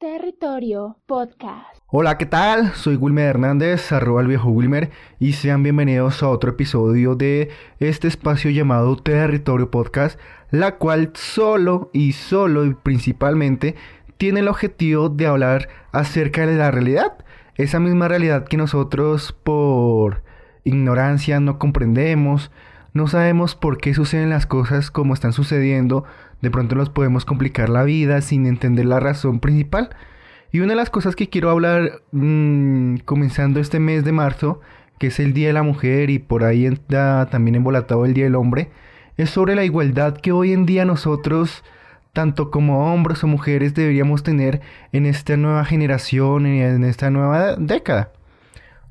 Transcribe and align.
Territorio 0.00 0.96
Podcast. 1.06 1.82
Hola, 1.88 2.18
¿qué 2.18 2.26
tal? 2.26 2.72
Soy 2.74 2.94
Wilmer 2.94 3.24
Hernández, 3.24 3.90
arroba 3.90 4.20
el 4.20 4.28
viejo 4.28 4.48
Wilmer, 4.48 4.90
y 5.18 5.32
sean 5.32 5.64
bienvenidos 5.64 6.22
a 6.22 6.28
otro 6.28 6.50
episodio 6.50 7.16
de 7.16 7.50
este 7.80 8.06
espacio 8.06 8.52
llamado 8.52 8.94
Territorio 8.94 9.72
Podcast, 9.72 10.20
la 10.52 10.76
cual 10.76 11.10
solo 11.14 11.90
y 11.92 12.12
solo 12.12 12.64
y 12.64 12.74
principalmente 12.74 13.74
tiene 14.18 14.38
el 14.38 14.46
objetivo 14.46 15.08
de 15.08 15.26
hablar 15.26 15.68
acerca 15.90 16.46
de 16.46 16.54
la 16.54 16.70
realidad, 16.70 17.14
esa 17.56 17.80
misma 17.80 18.06
realidad 18.06 18.44
que 18.44 18.56
nosotros 18.56 19.32
por 19.32 20.22
ignorancia 20.62 21.40
no 21.40 21.58
comprendemos, 21.58 22.52
no 22.94 23.06
sabemos 23.06 23.54
por 23.54 23.78
qué 23.78 23.94
suceden 23.94 24.30
las 24.30 24.46
cosas 24.46 24.90
como 24.90 25.14
están 25.14 25.32
sucediendo, 25.32 26.04
de 26.40 26.50
pronto 26.50 26.74
nos 26.74 26.90
podemos 26.90 27.24
complicar 27.24 27.68
la 27.68 27.84
vida 27.84 28.20
sin 28.20 28.46
entender 28.46 28.86
la 28.86 29.00
razón 29.00 29.40
principal. 29.40 29.90
Y 30.50 30.60
una 30.60 30.70
de 30.70 30.76
las 30.76 30.90
cosas 30.90 31.14
que 31.14 31.28
quiero 31.28 31.50
hablar 31.50 32.00
mmm, 32.12 32.96
comenzando 33.04 33.60
este 33.60 33.80
mes 33.80 34.04
de 34.04 34.12
marzo, 34.12 34.60
que 34.98 35.08
es 35.08 35.20
el 35.20 35.32
Día 35.34 35.48
de 35.48 35.52
la 35.52 35.62
Mujer 35.62 36.10
y 36.10 36.18
por 36.18 36.44
ahí 36.44 36.66
está 36.66 37.28
también 37.30 37.56
embolatado 37.56 38.04
el 38.04 38.14
Día 38.14 38.24
del 38.24 38.34
Hombre, 38.34 38.70
es 39.16 39.30
sobre 39.30 39.54
la 39.54 39.64
igualdad 39.64 40.16
que 40.16 40.32
hoy 40.32 40.52
en 40.52 40.64
día 40.64 40.84
nosotros, 40.84 41.64
tanto 42.12 42.50
como 42.50 42.92
hombres 42.92 43.22
o 43.24 43.26
mujeres, 43.26 43.74
deberíamos 43.74 44.22
tener 44.22 44.60
en 44.92 45.06
esta 45.06 45.36
nueva 45.36 45.64
generación, 45.64 46.46
en 46.46 46.84
esta 46.84 47.10
nueva 47.10 47.56
década. 47.56 48.12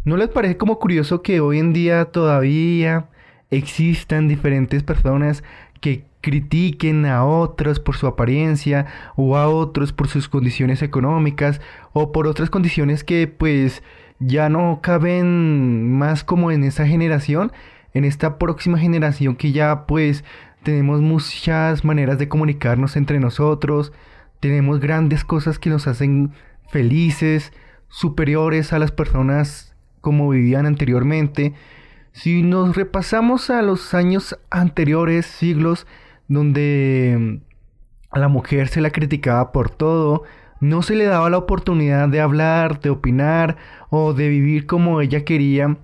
¿No 0.03 0.17
les 0.17 0.29
parece 0.29 0.57
como 0.57 0.79
curioso 0.79 1.21
que 1.21 1.39
hoy 1.39 1.59
en 1.59 1.73
día 1.73 2.05
todavía 2.05 3.07
existan 3.49 4.27
diferentes 4.27 4.83
personas 4.83 5.43
que 5.79 6.05
critiquen 6.21 7.05
a 7.05 7.23
otros 7.23 7.79
por 7.79 7.95
su 7.95 8.07
apariencia 8.07 8.85
o 9.15 9.37
a 9.37 9.47
otros 9.47 9.93
por 9.93 10.07
sus 10.07 10.27
condiciones 10.27 10.81
económicas 10.81 11.61
o 11.93 12.11
por 12.11 12.27
otras 12.27 12.49
condiciones 12.49 13.03
que 13.03 13.27
pues 13.27 13.83
ya 14.19 14.49
no 14.49 14.79
caben 14.81 15.91
más 15.97 16.23
como 16.23 16.51
en 16.51 16.63
esa 16.63 16.87
generación, 16.87 17.51
en 17.93 18.03
esta 18.03 18.37
próxima 18.37 18.79
generación 18.79 19.35
que 19.35 19.51
ya 19.51 19.85
pues 19.85 20.23
tenemos 20.63 21.01
muchas 21.01 21.85
maneras 21.85 22.17
de 22.17 22.27
comunicarnos 22.27 22.97
entre 22.97 23.19
nosotros, 23.19 23.93
tenemos 24.39 24.79
grandes 24.79 25.23
cosas 25.23 25.59
que 25.59 25.69
nos 25.69 25.87
hacen 25.87 26.33
felices, 26.69 27.53
superiores 27.89 28.73
a 28.73 28.79
las 28.79 28.91
personas 28.91 29.75
como 30.01 30.29
vivían 30.29 30.65
anteriormente. 30.65 31.53
Si 32.17 32.41
nos 32.41 32.75
repasamos 32.75 33.51
a 33.51 33.61
los 33.61 33.93
años 33.93 34.39
anteriores, 34.49 35.27
siglos, 35.27 35.85
donde 36.27 37.41
a 38.09 38.17
la 38.17 38.27
mujer 38.27 38.69
se 38.69 38.81
la 38.81 38.89
criticaba 38.89 39.51
por 39.51 39.69
todo, 39.69 40.23
no 40.59 40.81
se 40.81 40.95
le 40.95 41.05
daba 41.05 41.29
la 41.29 41.37
oportunidad 41.37 42.09
de 42.09 42.19
hablar, 42.19 42.81
de 42.81 42.89
opinar 42.89 43.57
o 43.91 44.15
de 44.15 44.29
vivir 44.29 44.65
como 44.65 44.99
ella 44.99 45.25
quería, 45.25 45.77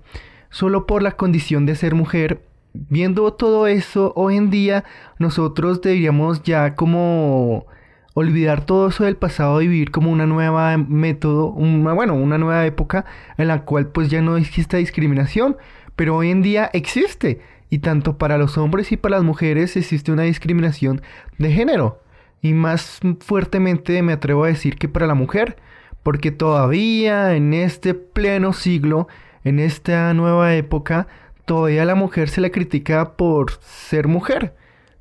solo 0.50 0.88
por 0.88 1.04
la 1.04 1.12
condición 1.12 1.66
de 1.66 1.76
ser 1.76 1.94
mujer. 1.94 2.42
Viendo 2.72 3.32
todo 3.34 3.68
eso, 3.68 4.12
hoy 4.16 4.36
en 4.36 4.50
día 4.50 4.82
nosotros 5.20 5.82
deberíamos 5.82 6.42
ya 6.42 6.74
como 6.74 7.66
olvidar 8.14 8.66
todo 8.66 8.88
eso 8.88 9.04
del 9.04 9.16
pasado 9.16 9.62
y 9.62 9.68
vivir 9.68 9.92
como 9.92 10.10
una 10.10 10.26
nueva 10.26 10.76
método, 10.78 11.46
una, 11.46 11.92
bueno, 11.92 12.14
una 12.14 12.38
nueva 12.38 12.66
época 12.66 13.04
en 13.36 13.46
la 13.46 13.62
cual 13.62 13.86
pues 13.86 14.08
ya 14.08 14.20
no 14.20 14.36
existe 14.36 14.78
discriminación, 14.78 15.56
pero 15.96 16.16
hoy 16.16 16.30
en 16.30 16.42
día 16.42 16.70
existe 16.72 17.40
y 17.70 17.78
tanto 17.80 18.18
para 18.18 18.38
los 18.38 18.58
hombres 18.58 18.92
y 18.92 18.96
para 18.96 19.16
las 19.16 19.24
mujeres 19.24 19.76
existe 19.76 20.12
una 20.12 20.22
discriminación 20.22 21.02
de 21.38 21.50
género. 21.50 22.00
Y 22.40 22.52
más 22.52 23.00
fuertemente 23.20 24.02
me 24.02 24.12
atrevo 24.12 24.44
a 24.44 24.48
decir 24.48 24.76
que 24.76 24.88
para 24.88 25.06
la 25.06 25.14
mujer, 25.14 25.56
porque 26.02 26.30
todavía 26.30 27.34
en 27.34 27.54
este 27.54 27.94
pleno 27.94 28.52
siglo, 28.52 29.08
en 29.44 29.58
esta 29.58 30.12
nueva 30.14 30.54
época, 30.54 31.08
todavía 31.46 31.82
a 31.82 31.86
la 31.86 31.94
mujer 31.94 32.28
se 32.28 32.40
le 32.40 32.50
critica 32.50 33.16
por 33.16 33.52
ser 33.60 34.08
mujer. 34.08 34.54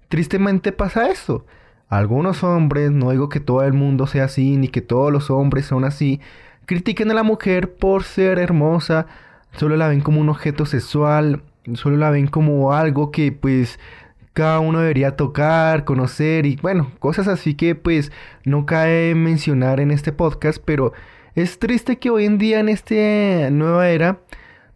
Tristemente 0.07 0.71
pasa 0.71 1.09
esto. 1.09 1.45
Algunos 1.89 2.43
hombres, 2.43 2.91
no 2.91 3.11
digo 3.11 3.29
que 3.29 3.39
todo 3.39 3.63
el 3.63 3.73
mundo 3.73 4.07
sea 4.07 4.25
así, 4.25 4.57
ni 4.57 4.67
que 4.67 4.81
todos 4.81 5.11
los 5.11 5.29
hombres 5.29 5.65
son 5.65 5.83
así, 5.83 6.21
critiquen 6.65 7.11
a 7.11 7.13
la 7.13 7.23
mujer 7.23 7.75
por 7.75 8.03
ser 8.03 8.39
hermosa, 8.39 9.05
solo 9.55 9.75
la 9.77 9.87
ven 9.87 10.01
como 10.01 10.21
un 10.21 10.29
objeto 10.29 10.65
sexual, 10.65 11.41
solo 11.73 11.97
la 11.97 12.09
ven 12.09 12.27
como 12.27 12.73
algo 12.73 13.11
que 13.11 13.31
pues 13.31 13.79
cada 14.33 14.59
uno 14.59 14.79
debería 14.79 15.15
tocar, 15.15 15.85
conocer 15.85 16.45
y 16.45 16.57
bueno, 16.57 16.91
cosas 16.99 17.27
así 17.27 17.53
que 17.53 17.75
pues 17.75 18.11
no 18.45 18.65
cae 18.65 19.15
mencionar 19.15 19.79
en 19.79 19.91
este 19.91 20.11
podcast, 20.11 20.61
pero 20.63 20.93
es 21.35 21.59
triste 21.59 21.97
que 21.99 22.09
hoy 22.09 22.25
en 22.25 22.37
día 22.37 22.59
en 22.59 22.69
esta 22.69 23.49
nueva 23.51 23.89
era 23.89 24.19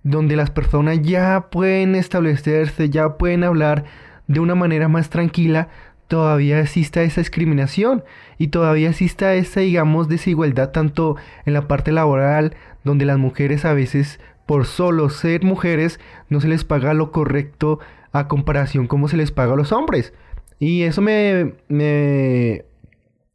donde 0.03 0.35
las 0.35 0.51
personas 0.51 1.01
ya 1.01 1.49
pueden 1.51 1.95
establecerse, 1.95 2.89
ya 2.89 3.17
pueden 3.17 3.43
hablar 3.43 3.85
de 4.27 4.39
una 4.39 4.55
manera 4.55 4.87
más 4.87 5.09
tranquila, 5.09 5.69
todavía 6.07 6.59
exista 6.59 7.01
esa 7.01 7.21
discriminación 7.21 8.03
y 8.37 8.47
todavía 8.47 8.89
exista 8.89 9.33
esa, 9.33 9.61
digamos, 9.61 10.07
desigualdad 10.07 10.71
tanto 10.71 11.17
en 11.45 11.53
la 11.53 11.67
parte 11.67 11.91
laboral, 11.91 12.55
donde 12.83 13.05
las 13.05 13.17
mujeres 13.17 13.65
a 13.65 13.73
veces 13.73 14.19
por 14.47 14.65
solo 14.65 15.09
ser 15.09 15.43
mujeres 15.43 15.99
no 16.29 16.41
se 16.41 16.47
les 16.47 16.63
paga 16.63 16.93
lo 16.93 17.11
correcto 17.11 17.79
a 18.11 18.27
comparación 18.27 18.87
como 18.87 19.07
se 19.07 19.17
les 19.17 19.31
paga 19.31 19.53
a 19.53 19.57
los 19.57 19.71
hombres. 19.71 20.13
Y 20.57 20.83
eso 20.83 21.01
me, 21.01 21.53
me, 21.67 22.65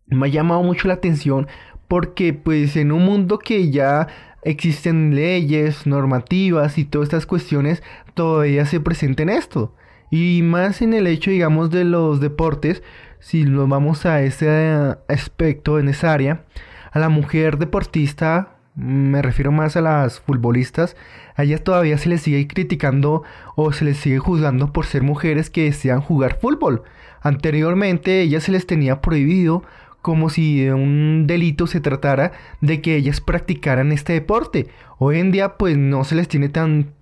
me 0.07 0.27
ha 0.27 0.31
llamado 0.31 0.63
mucho 0.63 0.89
la 0.89 0.95
atención 0.95 1.47
porque 1.87 2.33
pues 2.33 2.75
en 2.77 2.91
un 2.91 3.05
mundo 3.05 3.39
que 3.39 3.71
ya 3.71 4.09
existen 4.43 5.15
leyes, 5.15 5.87
normativas 5.87 6.79
y 6.79 6.85
todas 6.85 7.07
estas 7.07 7.27
cuestiones, 7.27 7.83
todavía 8.15 8.67
se 8.67 8.81
presenten 8.81 9.29
esto. 9.29 9.75
Y 10.11 10.43
más 10.43 10.83
en 10.83 10.95
el 10.95 11.07
hecho, 11.07 11.31
digamos, 11.31 11.71
de 11.71 11.85
los 11.85 12.21
deportes, 12.21 12.83
si 13.19 13.45
nos 13.45 13.69
vamos 13.69 14.05
a 14.05 14.23
ese 14.23 14.97
aspecto, 15.09 15.79
en 15.79 15.89
esa 15.89 16.13
área, 16.13 16.45
a 16.91 16.99
la 16.99 17.09
mujer 17.09 17.59
deportista 17.59 18.52
me 18.75 19.21
refiero 19.23 19.53
más 19.53 19.77
a 19.77 19.81
las 19.81 20.21
futbolistas, 20.21 20.97
a 21.35 21.45
ellas 21.45 21.63
todavía 21.63 21.99
se 21.99 22.09
les 22.09 22.23
sigue 22.23 22.47
criticando 22.47 23.23
o 23.55 23.73
se 23.73 23.85
les 23.85 23.99
sigue 23.99 24.19
juzgando 24.19 24.73
por 24.73 24.87
ser 24.87 25.03
mujeres 25.03 25.51
que 25.51 25.65
desean 25.65 26.01
jugar 26.01 26.39
fútbol. 26.41 26.83
Anteriormente 27.21 28.21
ellas 28.21 28.45
se 28.45 28.53
les 28.53 28.67
tenía 28.67 29.01
prohibido 29.01 29.63
como 30.01 30.31
si 30.31 30.65
de 30.65 30.75
un 30.75 31.27
delito 31.27 31.67
se 31.67 31.81
tratara 31.81 32.33
de 32.61 32.81
que 32.81 32.97
ellas 32.97 33.21
practicaran 33.21 33.93
este 33.93 34.15
deporte. 34.15 34.69
Hoy 34.99 35.19
en 35.21 35.31
día 35.31 35.57
pues 35.57 35.79
no 35.79 36.05
se 36.05 36.17
les 36.17 36.29
tiene 36.29 36.49
tan 36.49 36.93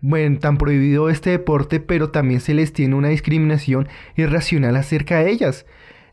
bueno, 0.00 0.38
tan 0.38 0.58
prohibido 0.58 1.08
este 1.08 1.30
deporte, 1.30 1.80
pero 1.80 2.10
también 2.10 2.40
se 2.40 2.52
les 2.52 2.72
tiene 2.74 2.94
una 2.94 3.08
discriminación 3.08 3.88
irracional 4.16 4.76
acerca 4.76 5.18
de 5.18 5.30
ellas. 5.30 5.64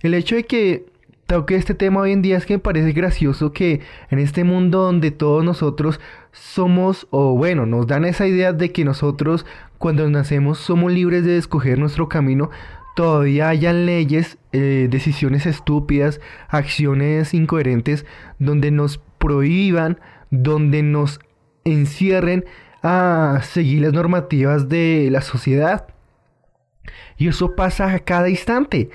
El 0.01 0.13
hecho 0.13 0.35
de 0.35 0.45
que 0.45 0.85
que 1.31 1.55
este 1.55 1.73
tema 1.73 2.01
hoy 2.01 2.11
en 2.11 2.21
día 2.21 2.37
es 2.37 2.45
que 2.45 2.55
me 2.55 2.59
parece 2.59 2.91
gracioso 2.91 3.53
que 3.53 3.79
en 4.09 4.19
este 4.19 4.43
mundo 4.43 4.83
donde 4.83 5.11
todos 5.11 5.45
nosotros 5.45 6.01
somos, 6.33 7.07
o 7.09 7.35
bueno, 7.37 7.65
nos 7.65 7.87
dan 7.87 8.03
esa 8.03 8.27
idea 8.27 8.51
de 8.51 8.71
que 8.71 8.83
nosotros 8.83 9.45
cuando 9.77 10.09
nacemos 10.09 10.59
somos 10.59 10.91
libres 10.91 11.23
de 11.23 11.37
escoger 11.37 11.79
nuestro 11.79 12.09
camino, 12.09 12.49
todavía 12.95 13.47
hayan 13.47 13.85
leyes, 13.85 14.37
eh, 14.51 14.87
decisiones 14.91 15.45
estúpidas, 15.45 16.19
acciones 16.49 17.33
incoherentes, 17.33 18.05
donde 18.37 18.69
nos 18.71 18.97
prohíban, 19.17 19.99
donde 20.31 20.83
nos 20.83 21.21
encierren 21.63 22.43
a 22.83 23.39
seguir 23.43 23.83
las 23.83 23.93
normativas 23.93 24.67
de 24.67 25.07
la 25.09 25.21
sociedad. 25.21 25.87
Y 27.17 27.29
eso 27.29 27.55
pasa 27.55 27.93
a 27.93 27.99
cada 27.99 28.29
instante 28.29 28.89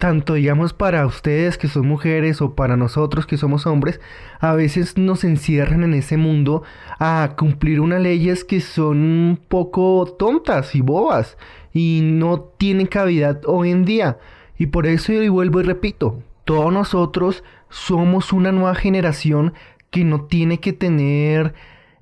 tanto 0.00 0.34
digamos 0.34 0.72
para 0.72 1.04
ustedes 1.04 1.58
que 1.58 1.68
son 1.68 1.86
mujeres 1.86 2.40
o 2.40 2.54
para 2.54 2.78
nosotros 2.78 3.26
que 3.26 3.36
somos 3.36 3.66
hombres, 3.66 4.00
a 4.40 4.54
veces 4.54 4.96
nos 4.96 5.24
encierran 5.24 5.84
en 5.84 5.92
ese 5.92 6.16
mundo 6.16 6.62
a 6.98 7.34
cumplir 7.36 7.80
unas 7.80 8.00
leyes 8.00 8.42
que 8.42 8.62
son 8.62 8.96
un 8.96 9.40
poco 9.46 10.16
tontas 10.18 10.74
y 10.74 10.80
bobas 10.80 11.36
y 11.74 12.00
no 12.02 12.40
tienen 12.40 12.86
cavidad 12.86 13.42
hoy 13.44 13.70
en 13.70 13.84
día. 13.84 14.18
Y 14.56 14.68
por 14.68 14.86
eso 14.86 15.12
yo 15.12 15.30
vuelvo 15.30 15.60
y 15.60 15.64
repito, 15.64 16.22
todos 16.46 16.72
nosotros 16.72 17.44
somos 17.68 18.32
una 18.32 18.52
nueva 18.52 18.74
generación 18.74 19.52
que 19.90 20.04
no 20.04 20.22
tiene 20.22 20.60
que 20.60 20.72
tener 20.72 21.52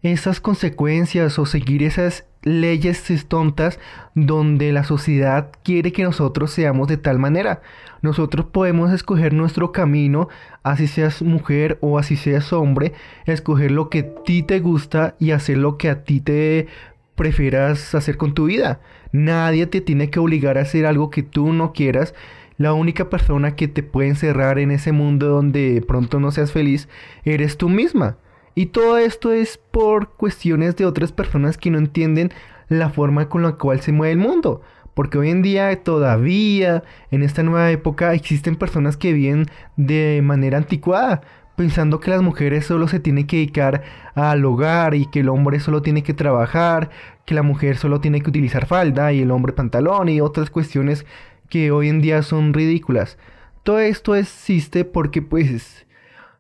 esas 0.03 0.41
consecuencias 0.41 1.37
o 1.41 1.47
seguir 1.47 1.83
esas 1.83 2.28
leyes 2.43 3.27
tontas 3.27 3.79
donde 4.15 4.73
la 4.73 4.85
sociedad 4.85 5.51
quiere 5.65 5.93
que 5.93 6.05
nosotros 6.05 6.51
seamos 6.51 6.89
de 6.89 6.97
tal 6.97 7.19
manera. 7.19 7.63
Nosotros 8.01 8.47
podemos 8.47 8.93
escoger 8.93 9.33
nuestro 9.33 9.73
camino, 9.73 10.29
así 10.63 10.87
seas 10.87 11.23
mujer 11.23 11.79
o 11.81 11.99
así 11.99 12.17
seas 12.17 12.53
hombre, 12.53 12.93
escoger 13.27 13.71
lo 13.71 13.91
que 13.91 13.99
a 14.01 14.23
ti 14.25 14.43
te 14.43 14.61
gusta 14.61 15.17
y 15.19 15.33
hacer 15.33 15.59
lo 15.59 15.79
que 15.79 15.91
a 15.91 16.05
ti 16.05 16.21
te 16.21 16.69
prefieras 17.17 17.95
hacer 17.95 18.17
con 18.17 18.35
tu 18.35 18.47
vida. 18.47 18.81
Nadie 19.11 19.67
te 19.67 19.81
tiene 19.81 20.11
que 20.11 20.21
obligar 20.21 20.59
a 20.59 20.63
hacer 20.63 20.87
algo 20.87 21.11
que 21.11 21.23
tú 21.23 21.53
no 21.53 21.73
quieras 21.73 22.15
la 22.59 22.73
única 22.73 23.09
persona 23.09 23.55
que 23.55 23.69
te 23.69 23.85
puede 23.85 24.09
encerrar 24.09 24.59
en 24.59 24.73
ese 24.73 24.91
mundo 24.91 25.29
donde 25.29 25.83
pronto 25.87 26.19
no 26.19 26.33
seas 26.33 26.53
feliz 26.53 26.89
eres 27.25 27.57
tú 27.57 27.69
misma. 27.69 28.17
Y 28.55 28.67
todo 28.67 28.99
esto 28.99 29.33
es 29.33 29.59
por 29.59 30.15
cuestiones 30.15 30.77
de 30.77 30.87
otras 30.87 31.13
personas 31.13 31.59
que 31.59 31.71
no 31.71 31.79
entienden 31.79 32.33
la 32.69 32.91
forma 32.91 33.29
con 33.29 33.43
la 33.43 33.53
cual 33.53 33.81
se 33.81 33.93
mueve 33.93 34.13
el 34.13 34.19
mundo. 34.19 34.63
Porque 34.95 35.19
hoy 35.19 35.31
en 35.31 35.43
día 35.43 35.83
todavía, 35.85 36.83
en 37.11 37.23
esta 37.23 37.43
nueva 37.43 37.71
época, 37.71 38.15
existen 38.15 38.57
personas 38.57 38.97
que 38.97 39.13
viven 39.13 39.47
de 39.77 40.21
manera 40.25 40.59
anticuada, 40.59 41.21
pensando 41.57 42.01
que 42.01 42.11
las 42.11 42.23
mujeres 42.23 42.67
solo 42.67 42.89
se 42.89 43.01
tienen 43.01 43.27
que 43.27 43.37
dedicar 43.37 43.83
al 44.15 44.45
hogar 44.45 44.95
y 44.95 45.07
que 45.07 45.21
el 45.21 45.29
hombre 45.29 45.61
solo 45.61 45.83
tiene 45.83 46.03
que 46.03 46.15
trabajar, 46.15 46.91
que 47.25 47.35
la 47.35 47.43
mujer 47.43 47.77
solo 47.77 48.01
tiene 48.01 48.21
que 48.21 48.31
utilizar 48.31 48.67
falda 48.67 49.13
y 49.13 49.21
el 49.21 49.31
hombre 49.31 49.53
pantalón 49.53 50.09
y 50.09 50.21
otras 50.21 50.51
cuestiones 50.51 51.07
que 51.49 51.71
hoy 51.71 51.89
en 51.89 52.01
día 52.01 52.23
son 52.23 52.53
ridículas. 52.53 53.19
Todo 53.63 53.81
esto 53.81 54.15
existe 54.15 54.85
porque 54.85 55.21
pues 55.21 55.87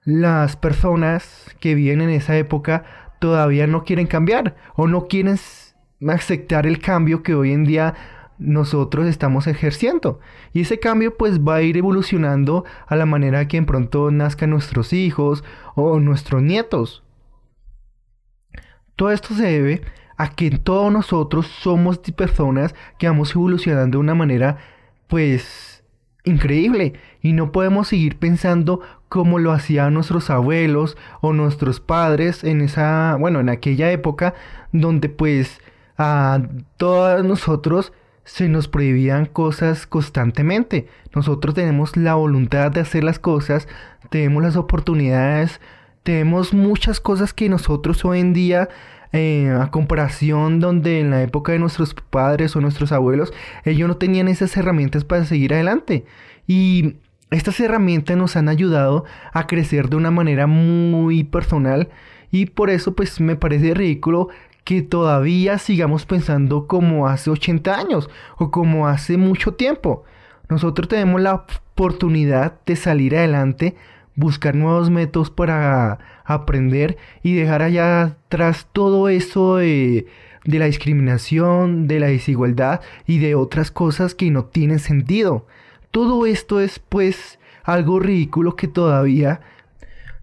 las 0.08 0.56
personas 0.56 1.54
que 1.60 1.74
viven 1.74 2.00
en 2.00 2.08
esa 2.08 2.34
época 2.38 2.84
todavía 3.18 3.66
no 3.66 3.84
quieren 3.84 4.06
cambiar 4.06 4.56
o 4.74 4.86
no 4.86 5.06
quieren 5.06 5.38
aceptar 6.08 6.66
el 6.66 6.78
cambio 6.78 7.22
que 7.22 7.34
hoy 7.34 7.52
en 7.52 7.64
día 7.64 7.94
nosotros 8.38 9.06
estamos 9.06 9.46
ejerciendo. 9.46 10.18
Y 10.54 10.62
ese 10.62 10.80
cambio 10.80 11.14
pues 11.18 11.40
va 11.40 11.56
a 11.56 11.62
ir 11.62 11.76
evolucionando 11.76 12.64
a 12.86 12.96
la 12.96 13.04
manera 13.04 13.48
que 13.48 13.58
en 13.58 13.66
pronto 13.66 14.10
nazcan 14.10 14.48
nuestros 14.48 14.94
hijos 14.94 15.44
o 15.74 16.00
nuestros 16.00 16.40
nietos. 16.40 17.04
Todo 18.96 19.10
esto 19.10 19.34
se 19.34 19.42
debe 19.42 19.82
a 20.16 20.30
que 20.30 20.52
todos 20.52 20.90
nosotros 20.90 21.48
somos 21.48 21.98
personas 21.98 22.74
que 22.98 23.08
vamos 23.08 23.34
evolucionando 23.34 23.98
de 23.98 24.00
una 24.00 24.14
manera 24.14 24.56
pues 25.06 25.77
increíble 26.28 26.94
y 27.22 27.32
no 27.32 27.52
podemos 27.52 27.88
seguir 27.88 28.18
pensando 28.18 28.80
como 29.08 29.38
lo 29.38 29.52
hacían 29.52 29.94
nuestros 29.94 30.30
abuelos 30.30 30.96
o 31.20 31.32
nuestros 31.32 31.80
padres 31.80 32.44
en 32.44 32.60
esa, 32.60 33.16
bueno, 33.18 33.40
en 33.40 33.48
aquella 33.48 33.90
época 33.90 34.34
donde 34.72 35.08
pues 35.08 35.60
a 35.96 36.40
todos 36.76 37.24
nosotros 37.24 37.92
se 38.24 38.48
nos 38.48 38.68
prohibían 38.68 39.24
cosas 39.24 39.86
constantemente. 39.86 40.86
Nosotros 41.14 41.54
tenemos 41.54 41.96
la 41.96 42.14
voluntad 42.14 42.70
de 42.70 42.80
hacer 42.80 43.02
las 43.02 43.18
cosas, 43.18 43.66
tenemos 44.10 44.42
las 44.42 44.56
oportunidades, 44.56 45.60
tenemos 46.02 46.52
muchas 46.52 47.00
cosas 47.00 47.32
que 47.32 47.48
nosotros 47.48 48.04
hoy 48.04 48.20
en 48.20 48.34
día, 48.34 48.68
eh, 49.12 49.50
a 49.60 49.70
comparación 49.70 50.60
donde 50.60 51.00
en 51.00 51.10
la 51.10 51.22
época 51.22 51.52
de 51.52 51.58
nuestros 51.58 51.94
padres 51.94 52.54
o 52.56 52.60
nuestros 52.60 52.92
abuelos, 52.92 53.32
ellos 53.64 53.88
no 53.88 53.96
tenían 53.96 54.28
esas 54.28 54.56
herramientas 54.56 55.04
para 55.04 55.24
seguir 55.24 55.54
adelante. 55.54 56.04
Y 56.46 56.96
estas 57.30 57.60
herramientas 57.60 58.16
nos 58.16 58.36
han 58.36 58.48
ayudado 58.48 59.04
a 59.32 59.46
crecer 59.46 59.88
de 59.88 59.96
una 59.96 60.10
manera 60.10 60.46
muy 60.46 61.24
personal 61.24 61.88
y 62.30 62.46
por 62.46 62.70
eso 62.70 62.94
pues 62.94 63.20
me 63.20 63.36
parece 63.36 63.74
ridículo 63.74 64.28
que 64.64 64.82
todavía 64.82 65.58
sigamos 65.58 66.04
pensando 66.04 66.66
como 66.66 67.08
hace 67.08 67.30
80 67.30 67.74
años 67.74 68.10
o 68.36 68.50
como 68.50 68.86
hace 68.86 69.16
mucho 69.16 69.54
tiempo. 69.54 70.04
Nosotros 70.48 70.88
tenemos 70.88 71.20
la 71.20 71.34
oportunidad 71.34 72.60
de 72.66 72.76
salir 72.76 73.16
adelante, 73.16 73.76
buscar 74.18 74.56
nuevos 74.56 74.90
métodos 74.90 75.30
para 75.30 75.98
aprender 76.24 76.98
y 77.22 77.34
dejar 77.34 77.62
allá 77.62 78.02
atrás 78.02 78.66
todo 78.72 79.08
eso 79.08 79.56
de, 79.56 80.06
de 80.44 80.58
la 80.58 80.66
discriminación, 80.66 81.86
de 81.86 82.00
la 82.00 82.08
desigualdad 82.08 82.80
y 83.06 83.18
de 83.18 83.36
otras 83.36 83.70
cosas 83.70 84.16
que 84.16 84.30
no 84.30 84.44
tienen 84.44 84.80
sentido. 84.80 85.46
Todo 85.92 86.26
esto 86.26 86.60
es 86.60 86.80
pues 86.80 87.38
algo 87.62 88.00
ridículo 88.00 88.56
que 88.56 88.66
todavía 88.66 89.40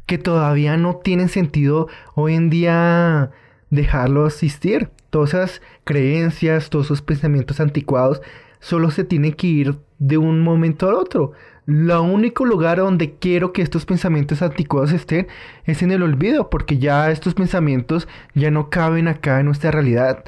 que 0.05 0.17
todavía 0.17 0.77
no 0.77 0.97
tienen 0.97 1.29
sentido 1.29 1.87
hoy 2.13 2.35
en 2.35 2.49
día 2.49 3.31
dejarlo 3.69 4.25
asistir. 4.25 4.89
Todas 5.09 5.33
esas 5.33 5.61
creencias, 5.83 6.69
todos 6.69 6.87
esos 6.87 7.01
pensamientos 7.01 7.59
anticuados, 7.59 8.21
solo 8.59 8.91
se 8.91 9.03
tienen 9.03 9.33
que 9.33 9.47
ir 9.47 9.79
de 9.97 10.17
un 10.17 10.41
momento 10.41 10.89
al 10.89 10.95
otro. 10.95 11.31
Lo 11.65 12.03
único 12.03 12.45
lugar 12.45 12.77
donde 12.77 13.15
quiero 13.15 13.51
que 13.51 13.63
estos 13.63 13.85
pensamientos 13.85 14.43
anticuados 14.43 14.91
estén 14.91 15.27
es 15.65 15.81
en 15.81 15.91
el 15.91 16.03
olvido, 16.03 16.49
porque 16.49 16.77
ya 16.77 17.09
estos 17.09 17.33
pensamientos 17.33 18.07
ya 18.35 18.51
no 18.51 18.69
caben 18.69 19.07
acá 19.07 19.39
en 19.39 19.47
nuestra 19.47 19.71
realidad. 19.71 20.23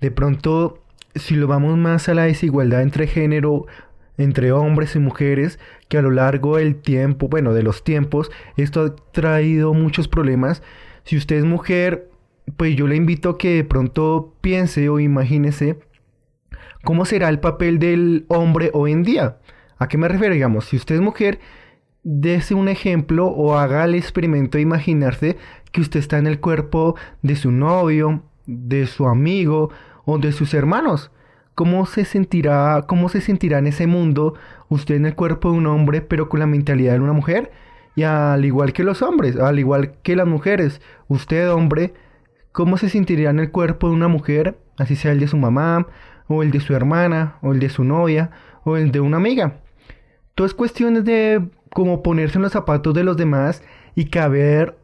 De 0.00 0.12
pronto, 0.12 0.82
si 1.16 1.34
lo 1.34 1.48
vamos 1.48 1.76
más 1.76 2.08
a 2.08 2.14
la 2.14 2.24
desigualdad 2.24 2.82
entre 2.82 3.08
género, 3.08 3.66
entre 4.16 4.52
hombres 4.52 4.94
y 4.94 5.00
mujeres, 5.00 5.58
que 5.88 5.98
a 5.98 6.02
lo 6.02 6.10
largo 6.12 6.56
del 6.56 6.76
tiempo, 6.76 7.28
bueno, 7.28 7.52
de 7.52 7.64
los 7.64 7.82
tiempos, 7.82 8.30
esto 8.56 8.82
ha 8.84 8.96
traído 9.12 9.74
muchos 9.74 10.06
problemas. 10.06 10.62
Si 11.02 11.16
usted 11.16 11.36
es 11.36 11.44
mujer, 11.44 12.08
pues 12.56 12.76
yo 12.76 12.86
le 12.86 12.94
invito 12.94 13.30
a 13.30 13.38
que 13.38 13.56
de 13.56 13.64
pronto 13.64 14.34
piense 14.40 14.88
o 14.88 15.00
imagínese 15.00 15.78
cómo 16.84 17.04
será 17.04 17.28
el 17.28 17.40
papel 17.40 17.80
del 17.80 18.24
hombre 18.28 18.70
hoy 18.72 18.92
en 18.92 19.02
día. 19.02 19.38
¿A 19.78 19.88
qué 19.88 19.98
me 19.98 20.08
refiero? 20.08 20.34
Digamos, 20.34 20.66
si 20.66 20.76
usted 20.76 20.94
es 20.94 21.00
mujer, 21.00 21.38
dése 22.02 22.54
un 22.54 22.68
ejemplo 22.68 23.26
o 23.26 23.56
haga 23.58 23.84
el 23.84 23.94
experimento 23.94 24.58
de 24.58 24.62
imaginarse 24.62 25.36
que 25.72 25.80
usted 25.80 26.00
está 26.00 26.18
en 26.18 26.26
el 26.26 26.40
cuerpo 26.40 26.96
de 27.22 27.36
su 27.36 27.50
novio, 27.50 28.22
de 28.46 28.86
su 28.86 29.06
amigo 29.06 29.70
o 30.04 30.18
de 30.18 30.32
sus 30.32 30.54
hermanos. 30.54 31.10
¿Cómo 31.54 31.84
se 31.86 32.04
sentirá, 32.04 32.84
cómo 32.86 33.08
se 33.08 33.20
sentirá 33.20 33.58
en 33.58 33.66
ese 33.66 33.86
mundo 33.86 34.34
usted 34.68 34.94
en 34.94 35.06
el 35.06 35.14
cuerpo 35.14 35.50
de 35.50 35.58
un 35.58 35.66
hombre 35.66 36.00
pero 36.00 36.28
con 36.28 36.40
la 36.40 36.46
mentalidad 36.46 36.94
de 36.94 37.00
una 37.00 37.12
mujer? 37.12 37.50
Y 37.94 38.02
al 38.02 38.44
igual 38.44 38.72
que 38.72 38.84
los 38.84 39.02
hombres, 39.02 39.36
al 39.36 39.58
igual 39.58 39.94
que 40.02 40.16
las 40.16 40.26
mujeres, 40.26 40.80
usted 41.08 41.50
hombre 41.50 41.94
cómo 42.52 42.78
se 42.78 42.88
sentiría 42.88 43.30
en 43.30 43.40
el 43.40 43.50
cuerpo 43.50 43.88
de 43.88 43.94
una 43.94 44.08
mujer, 44.08 44.58
así 44.78 44.96
sea 44.96 45.12
el 45.12 45.20
de 45.20 45.28
su 45.28 45.36
mamá, 45.36 45.86
o 46.28 46.42
el 46.42 46.50
de 46.50 46.60
su 46.60 46.74
hermana, 46.74 47.36
o 47.42 47.52
el 47.52 47.58
de 47.58 47.68
su 47.68 47.84
novia, 47.84 48.30
o 48.64 48.76
el 48.76 48.92
de 48.92 49.00
una 49.00 49.16
amiga. 49.16 49.60
Todo 50.36 50.46
es 50.46 50.54
cuestiones 50.54 51.06
de 51.06 51.48
cómo 51.70 52.02
ponerse 52.02 52.36
en 52.36 52.42
los 52.42 52.52
zapatos 52.52 52.92
de 52.92 53.04
los 53.04 53.16
demás 53.16 53.62
y 53.94 54.04
caber, 54.10 54.76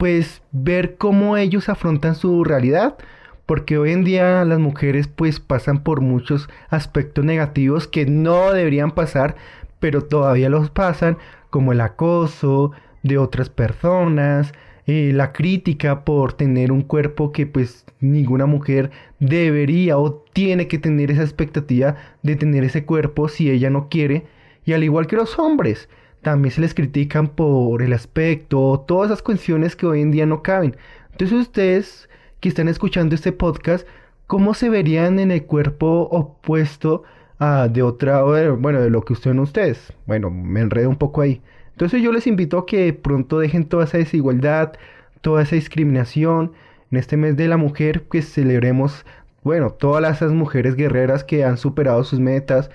pues, 0.00 0.42
ver 0.50 0.96
cómo 0.96 1.36
ellos 1.36 1.68
afrontan 1.68 2.16
su 2.16 2.42
realidad. 2.42 2.98
Porque 3.46 3.78
hoy 3.78 3.92
en 3.92 4.02
día 4.02 4.44
las 4.44 4.58
mujeres 4.58 5.06
pues 5.08 5.38
pasan 5.38 5.84
por 5.84 6.00
muchos 6.00 6.48
aspectos 6.70 7.24
negativos 7.24 7.86
que 7.86 8.04
no 8.04 8.52
deberían 8.52 8.90
pasar, 8.90 9.36
pero 9.78 10.02
todavía 10.02 10.50
los 10.50 10.70
pasan, 10.70 11.18
como 11.50 11.72
el 11.72 11.80
acoso 11.80 12.72
de 13.04 13.16
otras 13.18 13.48
personas, 13.48 14.52
eh, 14.86 15.12
la 15.14 15.32
crítica 15.32 16.04
por 16.04 16.32
tener 16.32 16.72
un 16.72 16.82
cuerpo 16.82 17.30
que 17.30 17.46
pues 17.46 17.84
ninguna 18.00 18.46
mujer 18.46 18.90
debería 19.20 19.98
o 19.98 20.24
tiene 20.32 20.66
que 20.66 20.78
tener 20.78 21.12
esa 21.12 21.22
expectativa 21.22 21.94
de 22.24 22.34
tener 22.34 22.64
ese 22.64 22.84
cuerpo 22.84 23.28
si 23.28 23.50
ella 23.50 23.70
no 23.70 23.88
quiere. 23.88 24.26
Y 24.70 24.72
al 24.72 24.84
igual 24.84 25.08
que 25.08 25.16
los 25.16 25.36
hombres, 25.36 25.88
también 26.22 26.54
se 26.54 26.60
les 26.60 26.74
critican 26.74 27.26
por 27.26 27.82
el 27.82 27.92
aspecto, 27.92 28.84
todas 28.86 29.10
esas 29.10 29.20
cuestiones 29.20 29.74
que 29.74 29.84
hoy 29.84 30.00
en 30.00 30.12
día 30.12 30.26
no 30.26 30.44
caben. 30.44 30.76
Entonces 31.10 31.36
ustedes 31.36 32.08
que 32.38 32.48
están 32.48 32.68
escuchando 32.68 33.16
este 33.16 33.32
podcast, 33.32 33.84
¿cómo 34.28 34.54
se 34.54 34.68
verían 34.68 35.18
en 35.18 35.32
el 35.32 35.44
cuerpo 35.44 36.02
opuesto 36.12 37.02
a 37.40 37.66
de 37.66 37.82
otra, 37.82 38.22
bueno, 38.22 38.80
de 38.80 38.90
lo 38.90 39.02
que 39.02 39.12
ustedes? 39.12 39.92
Bueno, 40.06 40.30
me 40.30 40.60
enredo 40.60 40.88
un 40.88 40.94
poco 40.94 41.22
ahí. 41.22 41.42
Entonces 41.72 42.00
yo 42.00 42.12
les 42.12 42.28
invito 42.28 42.56
a 42.56 42.64
que 42.64 42.92
pronto 42.92 43.40
dejen 43.40 43.64
toda 43.64 43.82
esa 43.82 43.98
desigualdad, 43.98 44.74
toda 45.20 45.42
esa 45.42 45.56
discriminación. 45.56 46.52
En 46.92 46.98
este 46.98 47.16
mes 47.16 47.36
de 47.36 47.48
la 47.48 47.56
mujer, 47.56 48.04
que 48.08 48.22
celebremos, 48.22 49.04
bueno, 49.42 49.70
todas 49.70 50.18
esas 50.18 50.30
mujeres 50.30 50.76
guerreras 50.76 51.24
que 51.24 51.44
han 51.44 51.56
superado 51.56 52.04
sus 52.04 52.20
metas, 52.20 52.70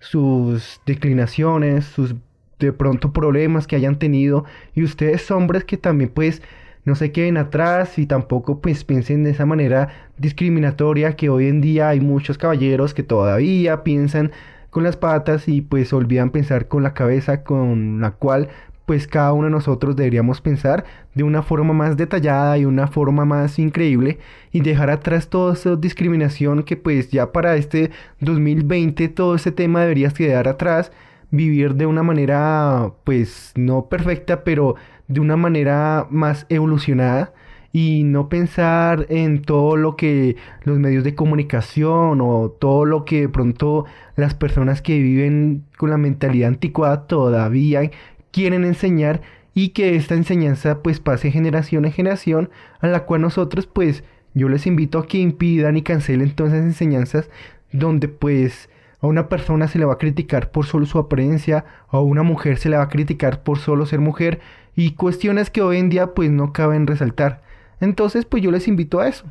sus 0.00 0.80
declinaciones, 0.86 1.84
sus 1.84 2.16
de 2.58 2.72
pronto 2.72 3.12
problemas 3.12 3.66
que 3.66 3.76
hayan 3.76 3.98
tenido. 3.98 4.44
Y 4.74 4.82
ustedes 4.82 5.30
hombres 5.30 5.64
que 5.64 5.76
también 5.76 6.10
pues 6.12 6.42
no 6.84 6.94
se 6.94 7.12
queden 7.12 7.36
atrás 7.36 7.98
y 7.98 8.06
tampoco 8.06 8.60
pues 8.60 8.84
piensen 8.84 9.24
de 9.24 9.30
esa 9.30 9.46
manera 9.46 9.88
discriminatoria 10.18 11.16
que 11.16 11.28
hoy 11.28 11.46
en 11.46 11.60
día 11.60 11.90
hay 11.90 12.00
muchos 12.00 12.38
caballeros 12.38 12.94
que 12.94 13.02
todavía 13.02 13.82
piensan 13.84 14.32
con 14.70 14.84
las 14.84 14.96
patas 14.96 15.48
y 15.48 15.62
pues 15.62 15.92
olvidan 15.92 16.30
pensar 16.30 16.68
con 16.68 16.82
la 16.82 16.94
cabeza 16.94 17.42
con 17.42 18.00
la 18.00 18.12
cual 18.12 18.48
pues 18.90 19.06
cada 19.06 19.32
uno 19.32 19.44
de 19.44 19.52
nosotros 19.52 19.94
deberíamos 19.94 20.40
pensar 20.40 20.84
de 21.14 21.22
una 21.22 21.42
forma 21.42 21.72
más 21.72 21.96
detallada 21.96 22.58
y 22.58 22.64
una 22.64 22.88
forma 22.88 23.24
más 23.24 23.60
increíble 23.60 24.18
y 24.50 24.62
dejar 24.62 24.90
atrás 24.90 25.28
toda 25.28 25.52
esa 25.52 25.76
discriminación 25.76 26.64
que 26.64 26.76
pues 26.76 27.08
ya 27.08 27.30
para 27.30 27.54
este 27.54 27.92
2020 28.18 29.06
todo 29.10 29.36
ese 29.36 29.52
tema 29.52 29.82
debería 29.82 30.10
quedar 30.10 30.48
atrás, 30.48 30.90
vivir 31.30 31.76
de 31.76 31.86
una 31.86 32.02
manera 32.02 32.90
pues 33.04 33.52
no 33.54 33.86
perfecta 33.86 34.42
pero 34.42 34.74
de 35.06 35.20
una 35.20 35.36
manera 35.36 36.08
más 36.10 36.46
evolucionada 36.48 37.32
y 37.72 38.02
no 38.02 38.28
pensar 38.28 39.06
en 39.08 39.42
todo 39.42 39.76
lo 39.76 39.94
que 39.94 40.34
los 40.64 40.80
medios 40.80 41.04
de 41.04 41.14
comunicación 41.14 42.20
o 42.20 42.50
todo 42.58 42.86
lo 42.86 43.04
que 43.04 43.20
de 43.20 43.28
pronto 43.28 43.84
las 44.16 44.34
personas 44.34 44.82
que 44.82 44.98
viven 44.98 45.64
con 45.76 45.90
la 45.90 45.96
mentalidad 45.96 46.48
anticuada 46.48 47.06
todavía 47.06 47.88
quieren 48.30 48.64
enseñar 48.64 49.22
y 49.54 49.70
que 49.70 49.96
esta 49.96 50.14
enseñanza 50.14 50.82
pues 50.82 51.00
pase 51.00 51.30
generación 51.30 51.84
en 51.84 51.92
generación 51.92 52.50
a 52.80 52.86
la 52.86 53.04
cual 53.04 53.22
nosotros 53.22 53.66
pues 53.66 54.04
yo 54.34 54.48
les 54.48 54.66
invito 54.66 54.98
a 54.98 55.06
que 55.06 55.18
impidan 55.18 55.76
y 55.76 55.82
cancelen 55.82 56.34
todas 56.34 56.52
esas 56.52 56.66
enseñanzas 56.66 57.30
donde 57.72 58.08
pues 58.08 58.68
a 59.00 59.06
una 59.06 59.28
persona 59.28 59.66
se 59.66 59.78
le 59.78 59.84
va 59.84 59.94
a 59.94 59.98
criticar 59.98 60.50
por 60.50 60.66
solo 60.66 60.86
su 60.86 60.98
apariencia, 60.98 61.64
a 61.88 62.00
una 62.00 62.22
mujer 62.22 62.58
se 62.58 62.68
le 62.68 62.76
va 62.76 62.84
a 62.84 62.88
criticar 62.88 63.42
por 63.42 63.58
solo 63.58 63.86
ser 63.86 64.00
mujer 64.00 64.40
y 64.76 64.92
cuestiones 64.92 65.50
que 65.50 65.62
hoy 65.62 65.78
en 65.78 65.88
día 65.88 66.14
pues 66.14 66.30
no 66.30 66.52
caben 66.52 66.86
resaltar. 66.86 67.42
Entonces 67.80 68.24
pues 68.24 68.42
yo 68.42 68.50
les 68.50 68.68
invito 68.68 69.00
a 69.00 69.08
eso. 69.08 69.26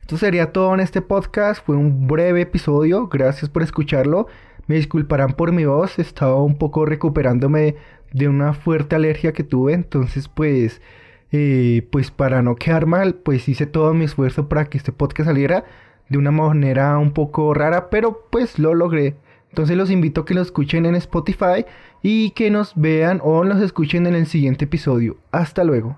Esto 0.00 0.16
sería 0.16 0.52
todo 0.52 0.74
en 0.74 0.80
este 0.80 1.02
podcast, 1.02 1.64
fue 1.64 1.76
un 1.76 2.08
breve 2.08 2.40
episodio, 2.40 3.06
gracias 3.06 3.48
por 3.48 3.62
escucharlo. 3.62 4.26
Me 4.70 4.76
disculparán 4.76 5.32
por 5.32 5.50
mi 5.50 5.64
voz, 5.64 5.98
estaba 5.98 6.40
un 6.40 6.56
poco 6.56 6.86
recuperándome 6.86 7.74
de 8.12 8.28
una 8.28 8.52
fuerte 8.52 8.94
alergia 8.94 9.32
que 9.32 9.42
tuve, 9.42 9.72
entonces 9.72 10.28
pues 10.28 10.80
eh, 11.32 11.88
pues 11.90 12.12
para 12.12 12.40
no 12.40 12.54
quedar 12.54 12.86
mal, 12.86 13.16
pues 13.16 13.48
hice 13.48 13.66
todo 13.66 13.92
mi 13.94 14.04
esfuerzo 14.04 14.48
para 14.48 14.66
que 14.66 14.78
este 14.78 14.92
podcast 14.92 15.26
saliera 15.26 15.64
de 16.08 16.18
una 16.18 16.30
manera 16.30 16.96
un 16.98 17.10
poco 17.10 17.52
rara, 17.52 17.90
pero 17.90 18.28
pues 18.30 18.60
lo 18.60 18.74
logré. 18.74 19.16
Entonces 19.48 19.76
los 19.76 19.90
invito 19.90 20.20
a 20.20 20.24
que 20.24 20.34
lo 20.34 20.40
escuchen 20.40 20.86
en 20.86 20.94
Spotify 20.94 21.66
y 22.00 22.30
que 22.30 22.52
nos 22.52 22.74
vean 22.76 23.20
o 23.24 23.42
nos 23.42 23.60
escuchen 23.60 24.06
en 24.06 24.14
el 24.14 24.26
siguiente 24.26 24.66
episodio. 24.66 25.16
Hasta 25.32 25.64
luego. 25.64 25.96